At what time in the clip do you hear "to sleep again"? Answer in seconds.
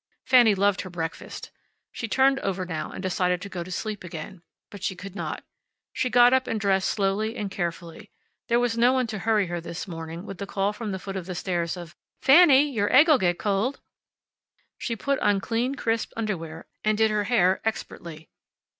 3.63-4.41